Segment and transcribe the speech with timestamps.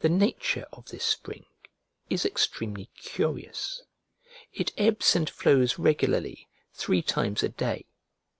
[0.00, 1.44] The nature of this spring
[2.10, 3.82] is extremely curious;
[4.52, 7.86] it ebbs and flows regularly three times a day.